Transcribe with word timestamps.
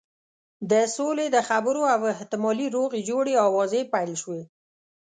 د 0.71 0.73
سولې 0.95 1.25
د 1.35 1.37
خبرو 1.49 1.83
او 1.95 2.01
احتمالي 2.15 2.67
روغې 2.75 3.01
جوړې 3.09 3.33
آوازې 3.47 3.81
پیل 3.93 4.11
شوې. 4.21 4.43